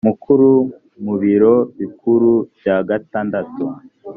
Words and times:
mukuru 0.07 0.49
mu 1.03 1.13
biro 1.21 1.55
bikuru 1.79 2.31
bya 2.57 2.77
gatandatu 2.89 3.63